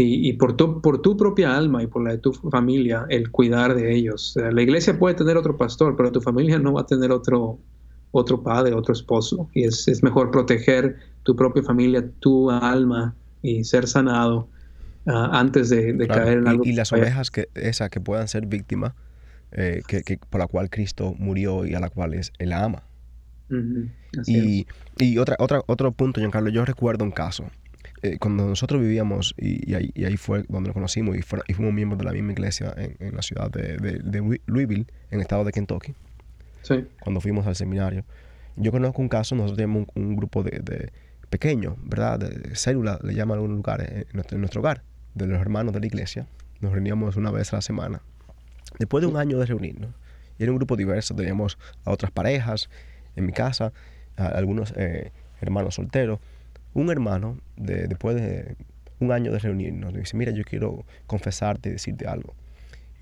y, 0.00 0.32
por, 0.34 0.56
tu, 0.56 0.80
por 0.80 1.02
tu 1.02 1.16
propia 1.16 1.56
alma 1.56 1.82
y 1.82 1.88
por 1.88 2.04
la 2.04 2.12
de 2.12 2.18
tu 2.18 2.32
familia, 2.32 3.04
el 3.08 3.32
cuidar 3.32 3.74
de 3.74 3.96
ellos. 3.96 4.36
la 4.36 4.62
iglesia 4.62 4.96
puede 4.96 5.16
tener 5.16 5.36
otro 5.36 5.56
pastor, 5.56 5.96
pero 5.96 6.12
tu 6.12 6.20
familia 6.20 6.60
no 6.60 6.74
va 6.74 6.82
a 6.82 6.86
tener 6.86 7.10
otro, 7.10 7.58
otro 8.12 8.44
padre, 8.44 8.74
otro 8.74 8.92
esposo. 8.92 9.48
Y 9.54 9.64
es, 9.64 9.88
es 9.88 10.04
mejor 10.04 10.30
proteger 10.30 10.98
tu 11.24 11.34
propia 11.34 11.64
familia, 11.64 12.08
tu 12.20 12.48
alma 12.48 13.16
y 13.42 13.64
ser 13.64 13.88
sanado 13.88 14.48
ah, 15.06 15.30
antes 15.32 15.68
de, 15.68 16.06
caer 16.06 16.38
en 16.38 16.46
algo. 16.46 16.64
Y, 16.64 16.74
las 16.74 16.92
ovejas 16.92 17.32
que, 17.32 17.48
esas 17.54 17.90
que 17.90 18.00
puedan 18.00 18.28
ser 18.28 18.46
víctimas, 18.46 18.94
eh, 19.52 19.82
que, 19.86 20.18
por 20.30 20.40
la 20.40 20.46
cual 20.46 20.70
Cristo 20.70 21.14
murió 21.18 21.64
y 21.66 21.74
a 21.74 21.80
la 21.80 21.90
cual 21.90 22.14
es, 22.14 22.32
Él 22.38 22.52
ama. 22.52 22.84
y, 24.26 24.66
y 24.98 25.18
otra, 25.18 25.36
otra, 25.38 25.62
otro 25.66 25.92
punto, 25.92 26.20
Giancarlo, 26.20 26.50
yo 26.50 26.64
recuerdo 26.64 27.04
un 27.04 27.12
caso 27.12 27.44
eh, 28.02 28.18
cuando 28.18 28.46
nosotros 28.46 28.80
vivíamos, 28.80 29.34
y, 29.36 29.74
ahí, 29.74 30.16
fue 30.16 30.44
donde 30.48 30.68
nos 30.68 30.74
conocimos, 30.74 31.16
y, 31.16 31.22
fuimos 31.22 31.74
miembros 31.74 31.98
de 31.98 32.04
la 32.04 32.12
misma 32.12 32.32
iglesia 32.32 32.72
en, 32.76 33.14
la 33.14 33.22
ciudad 33.22 33.50
de, 33.50 34.40
Louisville, 34.46 34.86
en 35.10 35.18
el 35.18 35.20
estado 35.20 35.44
de 35.44 35.52
Kentucky, 35.52 35.94
cuando 37.00 37.20
fuimos 37.20 37.46
al 37.46 37.56
seminario. 37.56 38.04
Yo 38.56 38.70
conozco 38.70 39.02
un 39.02 39.08
caso, 39.08 39.34
nosotros 39.34 39.56
tenemos 39.56 39.86
un, 39.94 40.16
grupo 40.16 40.42
de, 40.42 40.92
pequeño, 41.28 41.76
¿verdad? 41.82 42.20
De, 42.20 42.54
célula, 42.54 43.00
le 43.02 43.14
llaman 43.14 43.38
en 43.38 43.42
algunos 43.42 43.56
lugares, 43.56 44.06
en 44.12 44.40
nuestro, 44.40 44.60
hogar, 44.60 44.82
de 45.14 45.26
los 45.26 45.40
hermanos 45.40 45.72
de 45.72 45.80
la 45.80 45.86
iglesia. 45.86 46.26
Nos 46.60 46.72
reuníamos 46.72 47.16
una 47.16 47.30
vez 47.30 47.52
a 47.52 47.56
la 47.56 47.62
semana. 47.62 48.02
Después 48.78 49.02
de 49.02 49.08
un 49.08 49.16
año 49.16 49.38
de 49.38 49.46
reunirnos, 49.46 49.90
y 50.38 50.42
era 50.42 50.52
un 50.52 50.58
grupo 50.58 50.76
diverso, 50.76 51.14
teníamos 51.14 51.58
a 51.84 51.90
otras 51.90 52.10
parejas 52.10 52.68
en 53.16 53.26
mi 53.26 53.32
casa, 53.32 53.72
a 54.16 54.26
algunos 54.26 54.72
eh, 54.76 55.12
hermanos 55.40 55.74
solteros, 55.76 56.20
un 56.74 56.90
hermano, 56.90 57.38
de, 57.56 57.88
después 57.88 58.16
de 58.16 58.56
un 59.00 59.12
año 59.12 59.32
de 59.32 59.38
reunirnos, 59.38 59.92
me 59.92 60.00
dice, 60.00 60.16
mira, 60.16 60.32
yo 60.32 60.44
quiero 60.44 60.84
confesarte 61.06 61.68
y 61.68 61.72
decirte 61.72 62.06
algo. 62.06 62.34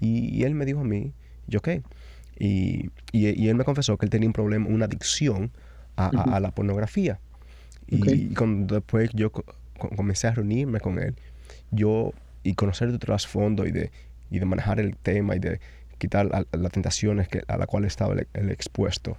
Y, 0.01 0.45
él 0.45 0.55
me 0.55 0.67
dijo 0.67 0.81
a 0.81 0.85
mí, 0.85 1.13
¿yo 1.47 1.61
qué? 1.61 1.83
Y, 2.39 2.91
y, 3.13 3.49
él 3.49 3.55
me 3.55 3.65
confesó 3.65 3.97
que 3.97 4.05
él 4.05 4.11
tenía 4.11 4.29
un 4.29 4.35
problema, 4.35 4.69
una 4.69 4.85
adicción 4.85 5.51
a, 5.97 6.41
la 6.41 6.51
pornografía. 6.51 7.19
Y, 7.87 8.35
cuando 8.35 8.75
después 8.77 9.11
yo 9.15 9.31
comencé 9.97 10.27
a 10.27 10.33
reunirme 10.33 10.81
con 10.81 10.99
él, 10.99 11.15
yo, 11.71 12.13
y 12.43 12.55
conocer 12.55 12.93
de 12.93 12.99
trasfondo 12.99 13.67
y 13.67 13.71
de, 13.71 13.91
y 14.31 14.39
de 14.39 14.45
manejar 14.45 14.81
el 14.81 14.97
tema 14.97 15.37
y 15.37 15.39
de 15.39 15.61
quitar 15.99 16.27
las 16.27 16.73
tentaciones 16.73 17.29
que, 17.29 17.43
a 17.49 17.57
las 17.57 17.67
cuales 17.67 17.93
estaba 17.93 18.15
él, 18.15 18.51
expuesto, 18.51 19.17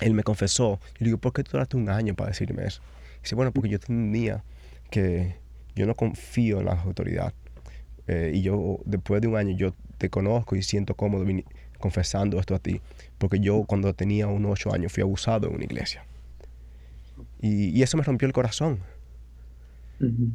él 0.00 0.14
me 0.14 0.22
confesó. 0.22 0.80
Yo 0.98 1.04
digo, 1.04 1.18
¿por 1.18 1.32
qué 1.32 1.42
tú 1.42 1.52
duraste 1.52 1.76
un 1.76 1.88
año 1.88 2.14
para 2.14 2.30
decirme 2.30 2.66
eso? 2.66 2.82
Dice, 3.22 3.34
bueno, 3.34 3.52
porque 3.52 3.68
yo 3.68 3.80
tenía 3.80 4.44
que, 4.90 5.36
yo 5.74 5.86
no 5.86 5.94
confío 5.94 6.60
en 6.60 6.66
la 6.66 6.72
autoridad. 6.72 7.32
Eh, 8.06 8.32
y 8.34 8.42
yo, 8.42 8.78
después 8.84 9.20
de 9.20 9.28
un 9.28 9.36
año, 9.36 9.56
yo 9.56 9.74
te 9.98 10.08
conozco 10.08 10.56
y 10.56 10.62
siento 10.62 10.94
cómodo 10.94 11.24
confesando 11.78 12.38
esto 12.38 12.54
a 12.54 12.58
ti. 12.58 12.80
Porque 13.18 13.40
yo 13.40 13.64
cuando 13.64 13.92
tenía 13.94 14.26
unos 14.28 14.52
ocho 14.52 14.72
años 14.72 14.92
fui 14.92 15.02
abusado 15.02 15.48
en 15.48 15.56
una 15.56 15.64
iglesia. 15.64 16.04
Y, 17.40 17.82
eso 17.82 17.96
me 17.96 18.02
rompió 18.02 18.26
el 18.26 18.32
corazón. 18.32 18.80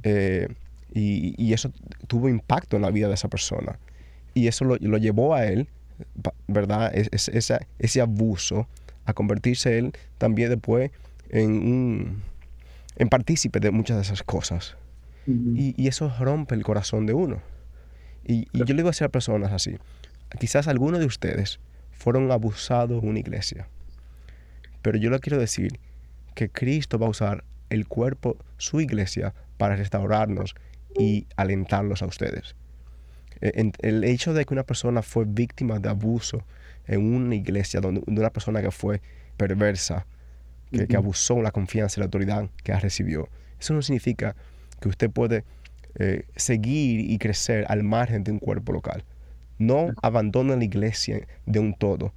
Eh, 0.04 0.48
y, 0.94 1.54
eso 1.54 1.72
tuvo 2.08 2.30
impacto 2.30 2.76
en 2.76 2.84
la 2.84 2.92
vida 2.92 3.08
de 3.08 3.16
esa 3.16 3.28
persona. 3.28 3.80
Y 4.34 4.48
eso 4.48 4.66
lo, 4.66 4.78
llevó 4.78 5.34
a 5.34 5.46
él, 5.46 5.68
¿verdad? 6.48 6.92
Es, 6.94 7.30
ese 7.30 8.02
abuso 8.02 8.68
a 9.06 9.14
convertirse 9.14 9.78
él 9.78 9.94
también 10.18 10.50
después 10.50 10.92
en 11.30 11.52
un 11.52 12.24
en 12.96 13.10
partícipe 13.10 13.60
de 13.60 13.72
muchas 13.72 13.98
de 13.98 14.04
esas 14.04 14.24
cosas. 14.24 14.78
y, 15.26 15.88
eso 15.88 16.14
rompe 16.20 16.54
el 16.56 16.64
corazón 16.64 17.06
de 17.06 17.14
uno. 17.14 17.42
Y, 18.26 18.48
yo 18.54 18.66
le 18.66 18.84
digo 18.84 18.90
a 18.90 19.10
personas 19.10 19.52
así, 19.52 19.78
quizás 20.40 20.68
algunos 20.68 21.00
de 21.00 21.06
ustedes 21.06 21.60
fueron 21.92 22.32
abusados 22.32 23.04
en 23.04 23.10
una 23.10 23.20
iglesia, 23.20 23.68
pero 24.82 24.98
yo 24.98 25.10
le 25.10 25.20
quiero 25.20 25.40
decir 25.40 25.80
que 26.36 26.50
Cristo 26.50 27.00
va 27.00 27.08
a 27.08 27.10
usar 27.10 27.44
el 27.70 27.88
cuerpo, 27.88 28.38
su 28.58 28.82
iglesia, 28.82 29.34
para 29.58 29.76
restaurarnos 29.76 30.56
y 30.98 31.28
alentarlos 31.36 32.02
a 32.02 32.06
ustedes. 32.06 32.56
E, 33.42 33.72
el 33.80 34.04
hecho 34.04 34.34
de 34.34 34.46
que 34.46 34.54
una 34.54 34.64
persona 34.64 35.02
fue 35.02 35.26
víctima 35.26 35.80
de 35.80 35.90
abuso 35.90 36.44
en 36.88 37.14
una 37.14 37.36
iglesia, 37.36 37.82
donde, 37.82 38.02
de 38.06 38.20
una 38.20 38.30
persona 38.30 38.62
que 38.62 38.72
fue 38.72 39.02
perversa, 39.38 40.06
que, 40.72 40.96
abusó 40.98 41.42
la 41.42 41.52
confianza 41.52 42.00
y 42.00 42.02
la 42.02 42.06
autoridad 42.06 42.50
que 42.64 42.74
ha 42.74 42.80
recibido. 42.80 43.30
Eso 43.60 43.74
no 43.74 43.82
significa 43.82 44.36
que 44.80 44.90
usted 44.90 45.10
puede 45.10 45.44
eh, 45.96 46.26
seguir 46.36 47.12
y 47.12 47.18
crecer 47.20 47.66
al 47.70 47.84
margen 47.84 48.24
de 48.24 48.32
un 48.32 48.40
cuerpo 48.40 48.74
local. 48.74 49.04
No 49.60 49.92
abandone 50.02 50.56
la 50.58 50.64
iglesia 50.64 51.28
de 51.46 51.60
un 51.60 51.76
todo. 51.76 52.14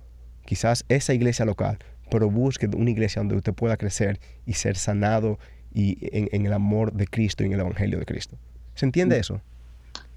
Quizás 0.47 0.85
esa 0.89 1.13
iglesia 1.13 1.45
local, 1.45 1.79
pero 2.11 2.31
busque 2.31 2.67
una 2.67 2.91
iglesia 2.91 3.21
donde 3.21 3.37
usted 3.37 3.53
pueda 3.53 3.77
crecer 3.77 4.19
y 4.47 4.55
ser 4.55 4.77
sanado 4.77 5.39
y 5.75 5.99
en, 6.13 6.47
el 6.47 6.53
amor 6.53 6.93
de 6.93 7.07
Cristo 7.07 7.43
y 7.43 7.47
en 7.47 7.53
el 7.53 7.61
Evangelio 7.61 7.99
de 7.99 8.07
Cristo. 8.07 8.39
¿Se 8.77 8.85
entiende 8.85 9.19
eso? 9.19 9.41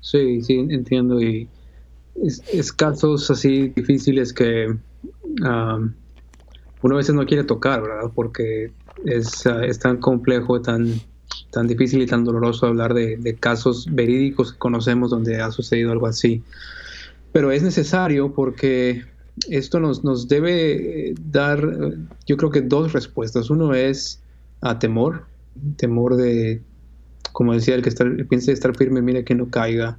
Sí, 0.01 0.41
sí, 0.41 0.53
entiendo. 0.69 1.21
Y 1.21 1.47
es, 2.23 2.73
casos 2.73 3.31
así 3.31 3.69
difíciles 3.69 4.33
que 4.33 4.75
uno 5.41 6.93
a 6.93 6.97
veces 6.97 7.15
no 7.15 7.25
quiere 7.25 7.43
tocar, 7.45 7.81
¿verdad? 7.81 8.11
Porque 8.13 8.71
es, 9.05 9.47
ah, 9.47 9.65
es 9.65 9.79
tan 9.79 9.97
complejo, 9.97 10.61
tan, 10.61 10.99
tan 11.51 11.67
difícil 11.67 12.01
y 12.01 12.05
tan 12.05 12.25
doloroso 12.25 12.67
hablar 12.67 12.93
de, 12.93 13.37
casos 13.39 13.87
verídicos 13.89 14.53
que 14.53 14.59
conocemos 14.59 15.09
donde 15.09 15.41
ha 15.41 15.51
sucedido 15.51 15.91
algo 15.91 16.07
así. 16.07 16.43
Pero 17.31 17.51
es 17.51 17.63
necesario 17.63 18.33
porque 18.33 19.03
esto 19.49 19.79
nos, 19.79 20.03
nos 20.03 20.27
debe 20.27 21.13
dar, 21.31 21.61
yo 22.25 22.35
creo 22.35 22.51
que 22.51 22.61
dos 22.61 22.91
respuestas. 22.91 23.49
Uno 23.49 23.73
es 23.73 24.21
a 24.61 24.79
temor, 24.79 25.27
temor 25.77 26.17
de, 26.17 26.61
como 27.31 27.53
decía, 27.53 27.75
el 27.75 27.81
que 27.81 27.91
piense 28.25 28.51
estar 28.51 28.75
firme, 28.75 29.01
mire 29.01 29.23
que 29.23 29.35
no 29.35 29.49
caiga. 29.49 29.97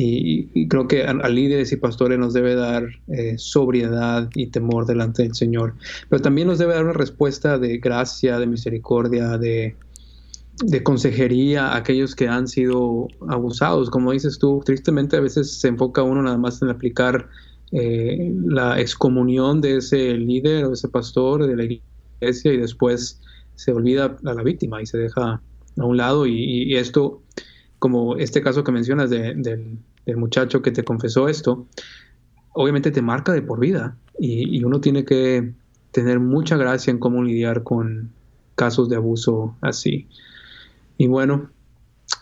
Y, 0.00 0.68
creo 0.68 0.86
que 0.86 1.02
a, 1.02 1.28
líderes 1.28 1.72
y 1.72 1.76
pastores 1.76 2.20
nos 2.20 2.32
debe 2.32 2.54
dar 2.54 2.86
eh, 3.08 3.34
sobriedad 3.36 4.30
y 4.34 4.46
temor 4.46 4.86
delante 4.86 5.24
del 5.24 5.34
Señor. 5.34 5.74
Pero 6.08 6.22
también 6.22 6.46
nos 6.46 6.58
debe 6.58 6.74
dar 6.74 6.84
una 6.84 6.92
respuesta 6.92 7.58
de 7.58 7.78
gracia, 7.78 8.38
de 8.38 8.46
misericordia, 8.46 9.38
de, 9.38 9.74
de 10.64 10.82
consejería 10.84 11.68
a 11.68 11.78
aquellos 11.78 12.14
que 12.14 12.28
han 12.28 12.46
sido 12.46 13.08
abusados. 13.28 13.90
Como 13.90 14.12
dices 14.12 14.38
tú, 14.38 14.62
tristemente 14.64 15.16
a 15.16 15.20
veces 15.20 15.58
se 15.60 15.66
enfoca 15.66 16.04
uno 16.04 16.22
nada 16.22 16.38
más 16.38 16.62
en 16.62 16.68
aplicar 16.68 17.28
eh, 17.70 18.32
la 18.46 18.80
excomunión 18.80 19.60
de 19.60 19.76
ese 19.76 20.14
líder 20.14 20.64
o 20.64 20.72
ese 20.72 20.88
pastor 20.88 21.46
de 21.46 21.56
la 21.56 21.64
iglesia 21.64 22.52
y 22.52 22.56
después 22.56 23.20
se 23.56 23.72
olvida 23.72 24.16
a 24.24 24.34
la 24.34 24.42
víctima 24.42 24.80
y 24.80 24.86
se 24.86 24.96
deja 24.96 25.42
a 25.78 25.84
un 25.84 25.96
lado 25.96 26.26
y, 26.26 26.76
esto, 26.76 27.22
como 27.78 28.16
este 28.16 28.42
caso 28.42 28.64
que 28.64 28.72
mencionas 28.72 29.10
del, 29.10 29.78
muchacho 30.16 30.62
que 30.62 30.70
te 30.70 30.84
confesó 30.84 31.28
esto, 31.28 31.66
obviamente 32.52 32.90
te 32.90 33.02
marca 33.02 33.32
de 33.32 33.42
por 33.42 33.60
vida 33.60 33.96
y, 34.18 34.62
uno 34.64 34.80
tiene 34.80 35.04
que 35.04 35.52
tener 35.92 36.20
mucha 36.20 36.56
gracia 36.56 36.90
en 36.90 36.98
cómo 36.98 37.22
lidiar 37.22 37.62
con 37.62 38.10
casos 38.54 38.88
de 38.88 38.96
abuso 38.96 39.56
así. 39.60 40.08
Y 40.96 41.06
bueno, 41.06 41.50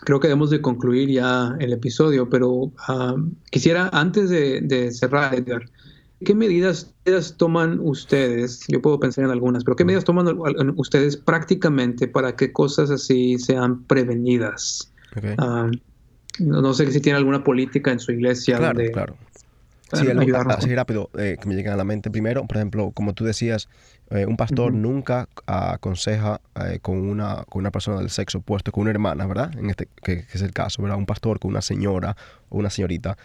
creo 0.01 0.19
que 0.19 0.27
debemos 0.27 0.49
de 0.49 0.61
concluir 0.61 1.09
ya 1.09 1.55
el 1.59 1.73
episodio, 1.73 2.29
pero 2.29 2.71
ah, 2.87 3.15
quisiera 3.49 3.89
antes 3.91 4.29
de, 4.29 4.91
cerrar, 4.91 5.33
Edgar, 5.33 5.63
¿qué 6.23 6.35
medidas, 6.35 6.93
toman 7.37 7.79
ustedes? 7.79 8.65
Yo 8.67 8.81
puedo 8.81 8.99
pensar 8.99 9.25
en 9.25 9.31
algunas, 9.31 9.63
pero 9.63 9.75
¿qué 9.75 9.85
medidas 9.85 10.03
toman 10.03 10.27
ustedes 10.75 11.17
prácticamente 11.17 12.07
para 12.07 12.35
que 12.35 12.51
cosas 12.51 12.89
así 12.89 13.37
sean 13.39 13.83
prevenidas? 13.83 14.91
Ah, 15.37 15.69
no, 16.39 16.73
sé 16.73 16.91
si 16.91 16.99
tiene 16.99 17.17
alguna 17.17 17.43
política 17.43 17.91
en 17.91 17.99
su 17.99 18.11
iglesia. 18.11 18.57
Claro, 18.57 18.81
claro. 18.91 19.15
Sí, 19.93 20.05
así 20.49 20.75
rápido 20.75 21.09
eh, 21.17 21.37
que 21.41 21.47
me 21.47 21.55
llegan 21.55 21.73
a 21.73 21.77
la 21.77 21.85
mente. 21.85 22.11
Primero, 22.11 22.45
por 22.45 22.57
ejemplo, 22.57 22.91
como 22.91 23.13
tú 23.13 23.23
decías, 23.23 23.69
eh, 24.09 24.25
un 24.25 24.35
pastor 24.35 24.73
nunca 24.73 25.29
aconseja 25.45 26.41
eh, 26.55 26.79
con, 26.81 26.97
una, 26.97 27.45
con 27.47 27.61
una 27.61 27.71
persona 27.71 27.99
del 27.99 28.09
sexo 28.09 28.39
opuesto, 28.39 28.73
con 28.73 28.81
una 28.81 28.91
hermana, 28.91 29.25
¿verdad? 29.25 29.57
En 29.57 29.69
este, 29.69 29.87
que, 30.03 30.25
es 30.33 30.41
el 30.41 30.51
caso, 30.51 30.81
¿verdad? 30.81 30.97
Un 30.97 31.05
pastor 31.05 31.39
con 31.39 31.51
una 31.51 31.61
señora 31.61 32.17
o 32.49 32.57
una 32.57 32.69
señorita 32.69 33.17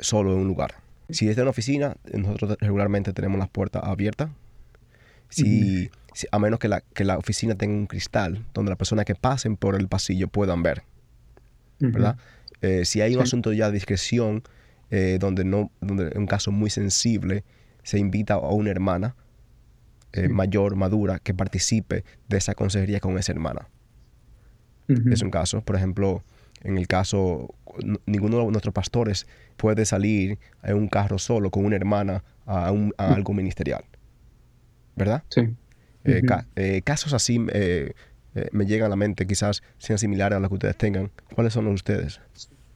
solo 0.00 0.32
en 0.32 0.40
un 0.40 0.48
lugar. 0.48 0.83
Si 1.10 1.28
es 1.28 1.36
de 1.36 1.42
una 1.42 1.50
oficina, 1.50 1.96
nosotros 2.12 2.56
regularmente 2.60 3.12
tenemos 3.12 3.38
las 3.38 3.48
puertas 3.48 3.82
abiertas. 3.84 4.30
Si, 5.28 5.90
a 6.30 6.38
menos 6.38 6.60
que 6.60 6.68
la, 6.68 6.80
que 6.80 7.04
la 7.04 7.18
oficina 7.18 7.56
tenga 7.56 7.74
un 7.74 7.86
cristal 7.86 8.44
donde 8.54 8.70
las 8.70 8.78
personas 8.78 9.04
que 9.04 9.14
pasen 9.14 9.56
por 9.56 9.74
el 9.74 9.88
pasillo 9.88 10.28
puedan 10.28 10.62
ver, 10.62 10.82
¿verdad? 11.80 12.16
si 12.84 13.00
hay 13.00 13.16
un 13.16 13.22
asunto 13.22 13.52
ya 13.52 13.66
de 13.66 13.72
discreción, 13.72 14.42
eh, 14.90 15.18
donde 15.18 15.44
no, 15.44 15.72
donde 15.80 16.08
en 16.08 16.18
un 16.18 16.26
caso 16.26 16.52
muy 16.52 16.70
sensible 16.70 17.42
se 17.82 17.98
invita 17.98 18.34
a 18.34 18.52
una 18.52 18.70
hermana 18.70 19.16
eh, 20.12 20.28
mayor, 20.28 20.76
madura, 20.76 21.18
que 21.18 21.34
participe 21.34 22.04
de 22.28 22.36
esa 22.36 22.54
consejería 22.54 23.00
con 23.00 23.18
esa 23.18 23.32
hermana. 23.32 23.68
Es 24.86 25.22
un 25.22 25.30
caso, 25.30 25.62
por 25.62 25.74
ejemplo, 25.76 26.22
en 26.62 26.76
el 26.76 26.86
caso, 26.86 27.54
ninguno 28.06 28.38
de 28.38 28.50
nuestros 28.50 28.74
pastores 28.74 29.26
puede 29.56 29.84
salir 29.84 30.38
en 30.62 30.76
un 30.76 30.88
carro 30.88 31.18
solo 31.18 31.50
con 31.50 31.64
una 31.64 31.76
hermana 31.76 32.24
a, 32.46 32.72
algo 32.98 33.32
ministerial. 33.32 33.84
¿Verdad? 34.96 35.22
Sí. 35.28 35.48
Eh, 36.04 36.82
casos 36.82 37.14
así 37.14 37.38
me 37.38 38.66
llegan 38.66 38.86
a 38.86 38.90
la 38.90 38.96
mente, 38.96 39.26
quizás 39.26 39.62
sean 39.78 39.98
similares 39.98 40.36
a 40.36 40.40
los 40.40 40.48
que 40.48 40.54
ustedes 40.54 40.76
tengan. 40.76 41.10
¿Cuáles 41.34 41.52
son 41.52 41.66
ustedes? 41.68 42.20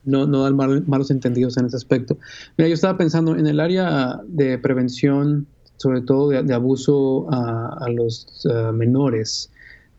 no, 0.09 0.27
no 0.27 0.43
dan 0.43 0.57
malos 0.87 1.11
entendidos 1.11 1.57
en 1.59 1.67
ese 1.67 1.77
aspecto. 1.77 2.19
Mira, 2.57 2.69
yo 2.69 2.75
estaba 2.75 2.97
pensando 2.97 3.37
en 3.37 3.47
el 3.47 3.61
área 3.61 4.21
de 4.27 4.59
prevención, 4.59 5.47
sobre 5.77 6.01
todo 6.01 6.31
de, 6.31 6.55
abuso 6.55 7.27
a, 7.31 7.87
los 7.91 8.47
menores. 8.73 9.51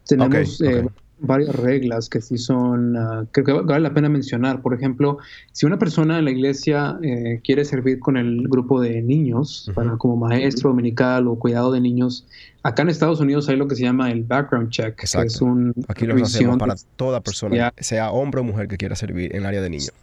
Tenemos 0.07 0.59
eh, 0.62 0.88
varias 1.21 1.55
reglas 1.55 2.10
que 2.10 2.21
sí 2.21 2.38
son, 2.38 2.95
uh, 2.95 3.27
que 3.34 3.41
vale 3.41 3.82
la 3.82 3.93
pena 3.93 4.10
mencionar. 4.10 4.62
Por 4.62 4.73
ejemplo, 4.73 5.17
si 5.51 5.65
una 5.65 5.77
persona 5.77 6.19
en 6.19 6.25
la 6.25 6.32
iglesia 6.32 6.97
eh, 7.01 7.41
quiere 7.43 7.65
servir 7.65 7.99
con 7.99 8.17
el 8.17 8.47
grupo 8.47 8.82
de 8.82 9.01
niños, 9.01 9.71
para, 9.73 9.97
como 9.97 10.15
maestro 10.15 10.69
dominical 10.69 11.27
o 11.27 11.36
cuidado 11.38 11.71
de 11.71 11.82
niños, 11.82 12.25
acá 12.63 12.84
en 12.84 12.89
Estados 12.89 13.19
Unidos 13.19 13.49
hay 13.49 13.58
lo 13.58 13.67
que 13.67 13.75
se 13.75 13.84
llama 13.84 14.12
el 14.12 14.23
background 14.23 14.69
check, 14.69 14.95
que 14.95 15.05
es 15.05 15.41
un 15.41 15.73
Aquí 15.88 16.05
lo 16.05 16.15
hacemos 16.23 16.58
para 16.58 16.75
toda 16.95 17.21
persona, 17.21 17.73
sea 17.77 18.12
hombre 18.12 18.41
o 18.41 18.43
mujer 18.43 18.67
que 18.67 18.77
quiera 18.77 18.95
servir 18.95 19.36
en 19.36 19.41
el 19.41 19.45
área 19.45 19.62
de 19.62 19.69
niños. 19.69 19.93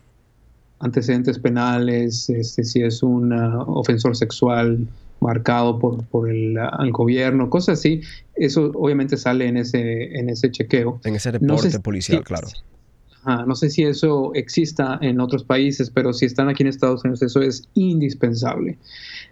Antecedentes 0.79 1.39
penales, 1.39 2.29
este, 2.29 2.63
si 2.65 2.83
es 2.83 3.03
un 3.03 3.33
ofensor 3.33 4.15
sexual, 4.15 4.87
marcado 5.21 5.79
por, 5.79 6.05
por 6.07 6.31
el, 6.31 6.59
gobierno, 6.93 7.51
cosas 7.51 7.79
así. 7.79 8.03
Eso 8.35 8.71
obviamente 8.75 9.17
sale 9.17 9.47
en 9.47 9.57
ese, 9.57 10.19
en 10.19 10.29
ese 10.29 10.51
chequeo. 10.51 11.01
En 11.05 11.17
ese 11.17 11.33
reporte 11.33 11.81
policial, 11.81 12.23
claro. 12.25 12.49
No 13.47 13.55
sé 13.55 13.71
si 13.71 13.83
eso 13.83 14.33
exista 14.35 14.99
en 15.03 15.21
otros 15.21 15.45
países, 15.45 15.91
pero 15.91 16.13
si 16.13 16.27
están 16.27 16.49
aquí 16.49 16.63
en 16.63 16.69
Estados 16.69 17.05
Unidos, 17.05 17.23
eso 17.23 17.43
es 17.43 17.69
indispensable. 17.75 18.79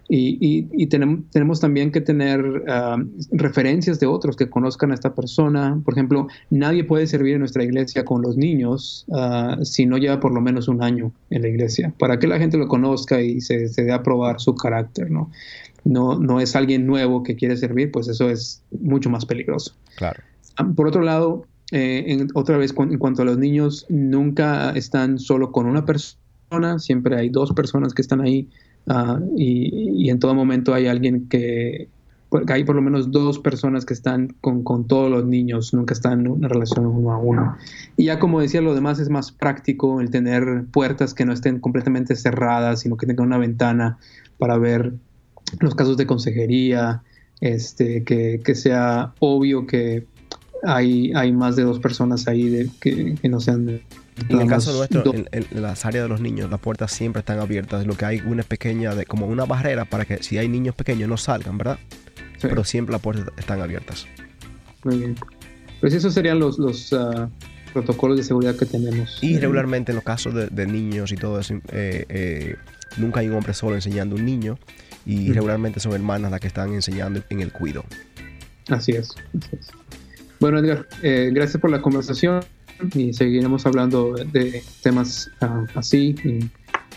Y, 0.07 0.67
y, 0.71 0.85
tenemos, 0.87 1.21
tenemos, 1.31 1.59
también 1.59 1.91
que 1.91 1.99
tener 1.99 2.63
ah, 2.67 2.97
referencias 3.31 3.99
de 3.99 4.05
otros 4.05 4.35
que 4.35 4.47
conozcan 4.49 4.91
a 4.91 4.93
esta 4.93 5.15
persona. 5.15 5.81
Por 5.83 5.95
ejemplo, 5.95 6.27
nadie 6.51 6.83
puede 6.83 7.07
servir 7.07 7.33
en 7.33 7.39
nuestra 7.39 7.63
iglesia 7.63 8.05
con 8.05 8.21
los 8.21 8.37
niños 8.37 9.05
uh, 9.07 9.63
si 9.65 9.87
no 9.87 9.97
lleva 9.97 10.19
por 10.19 10.31
lo 10.31 10.41
menos 10.41 10.67
un 10.67 10.83
año 10.83 11.11
en 11.31 11.41
la 11.41 11.47
iglesia, 11.47 11.91
para 11.97 12.19
que 12.19 12.27
la 12.27 12.37
gente 12.37 12.57
lo 12.57 12.67
conozca 12.67 13.19
y 13.19 13.41
se, 13.41 13.67
se 13.67 13.83
dé 13.83 13.93
a 13.93 14.03
probar 14.03 14.39
su 14.39 14.53
carácter, 14.53 15.09
¿no? 15.09 15.31
no, 15.85 16.19
no 16.19 16.41
es 16.41 16.55
alguien 16.55 16.85
nuevo 16.85 17.23
que 17.23 17.35
quiere 17.35 17.55
servir, 17.55 17.91
pues 17.91 18.07
eso 18.07 18.29
es 18.29 18.61
mucho 18.81 19.09
más 19.09 19.25
peligroso. 19.25 19.73
Claro. 19.95 20.21
Ah, 20.57 20.67
por 20.75 20.87
otro 20.87 21.01
lado, 21.01 21.45
eh, 21.71 22.27
otra 22.33 22.57
vez 22.57 22.73
en 22.77 22.97
cuanto 22.97 23.21
a 23.21 23.25
los 23.25 23.37
niños, 23.37 23.85
nunca 23.89 24.71
están 24.71 25.19
solo 25.19 25.51
con 25.51 25.65
una 25.65 25.85
persona, 25.85 26.79
siempre 26.79 27.17
hay 27.17 27.29
dos 27.29 27.53
personas 27.53 27.93
que 27.93 28.01
están 28.01 28.21
ahí 28.21 28.49
ah, 28.87 29.19
y, 29.35 30.09
en 30.09 30.19
todo 30.19 30.35
momento 30.35 30.73
hay 30.73 30.87
alguien 30.87 31.27
que, 31.27 31.89
hay 32.47 32.63
por 32.63 32.75
lo 32.75 32.81
menos 32.81 33.11
dos 33.11 33.39
personas 33.39 33.85
que 33.85 33.93
están 33.93 34.35
con, 34.41 34.63
con, 34.63 34.87
todos 34.87 35.09
los 35.09 35.25
niños, 35.25 35.73
nunca 35.73 35.93
están 35.93 36.21
en 36.21 36.27
una 36.27 36.47
relación 36.47 36.85
uno 36.85 37.11
a 37.11 37.17
uno. 37.17 37.55
Y 37.97 38.05
ya 38.05 38.19
como 38.19 38.41
decía, 38.41 38.61
lo 38.61 38.75
demás 38.75 38.99
es 38.99 39.09
más 39.09 39.31
práctico, 39.31 40.01
el 40.01 40.09
tener 40.09 40.65
puertas 40.71 41.13
que 41.13 41.25
no 41.25 41.33
estén 41.33 41.59
completamente 41.59 42.15
cerradas, 42.15 42.81
sino 42.81 42.97
que 42.97 43.07
tengan 43.07 43.27
una 43.27 43.37
ventana 43.37 43.97
para 44.37 44.57
ver 44.57 44.93
los 45.59 45.75
casos 45.75 45.97
de 45.97 46.05
consejería, 46.05 47.03
este, 47.41 48.03
que, 48.03 48.55
sea 48.55 49.13
obvio 49.19 49.67
que 49.67 50.05
hay, 50.63 51.11
hay 51.13 51.31
más 51.31 51.55
de 51.55 51.63
dos 51.63 51.79
personas 51.79 52.27
ahí 52.27 52.49
de, 52.49 52.69
que, 52.79 53.15
no 53.29 53.39
sean... 53.39 53.65
De, 53.65 53.83
en 54.29 54.39
el 54.39 54.47
caso 54.47 54.73
nuestro, 54.77 55.13
en, 55.13 55.45
las 55.61 55.85
áreas 55.85 56.05
de 56.05 56.09
los 56.09 56.21
niños, 56.21 56.49
las 56.49 56.59
puertas 56.59 56.91
siempre 56.91 57.19
están 57.19 57.39
abiertas, 57.39 57.85
lo 57.85 57.97
que 57.97 58.05
hay 58.05 58.21
una 58.25 58.43
pequeña, 58.43 58.95
de, 58.95 59.05
como 59.05 59.27
una 59.27 59.45
barrera 59.45 59.85
para 59.85 60.05
que 60.05 60.23
si 60.23 60.37
hay 60.37 60.47
niños 60.47 60.73
pequeños 60.73 61.09
no 61.09 61.17
salgan, 61.17 61.57
¿verdad? 61.57 61.79
Pero 62.41 62.63
siempre 62.63 62.93
las 62.93 63.01
puertas 63.01 63.33
están 63.37 63.61
abiertas. 63.61 64.07
Muy 64.83 64.99
bien. 64.99 65.15
Pues 65.81 65.93
esos 65.93 66.13
serían 66.13 66.39
los, 66.39 66.57
los 66.59 66.93
ah, 66.93 67.29
protocolos 67.73 68.17
de 68.17 68.23
seguridad 68.23 68.55
que 68.55 68.65
tenemos. 68.65 69.19
Y 69.21 69.37
regularmente 69.37 69.91
en 69.91 69.97
los 69.97 70.05
casos 70.05 70.33
de, 70.33 70.67
niños 70.67 71.11
y 71.11 71.15
todo 71.15 71.39
eso, 71.39 71.55
eh, 71.71 72.05
eh, 72.07 72.55
nunca 72.97 73.19
hay 73.19 73.27
un 73.27 73.35
hombre 73.35 73.53
solo 73.53 73.75
enseñando 73.75 74.15
a 74.15 74.19
un 74.19 74.25
niño 74.25 74.57
y 75.05 75.31
regularmente 75.33 75.79
son 75.79 75.93
hermanas 75.93 76.31
las 76.31 76.39
que 76.39 76.47
están 76.47 76.73
enseñando 76.73 77.21
en 77.29 77.41
el 77.41 77.51
cuido. 77.51 77.83
Así 78.69 78.93
es. 78.93 79.15
Bueno, 80.39 80.59
Edgar, 80.59 80.87
eh, 81.01 81.31
gracias 81.33 81.61
por 81.61 81.71
la 81.71 81.81
conversación 81.81 82.41
y 82.93 83.13
seguiremos 83.13 83.65
hablando 83.65 84.13
de 84.13 84.63
temas 84.83 85.31
ah, 85.41 85.65
así 85.75 86.15
y 86.23 86.49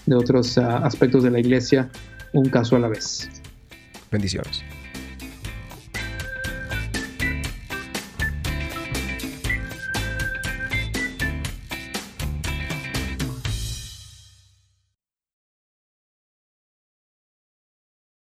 de 0.07 0.16
otros 0.16 0.59
ah, 0.59 0.79
aspectos 0.79 1.22
de 1.22 1.31
la 1.31 1.38
iglesia, 1.38 1.88
un 2.33 2.48
caso 2.48 2.77
a 2.77 2.79
la 2.79 2.88
vez. 2.88 3.29
Bendiciones. 4.11 4.64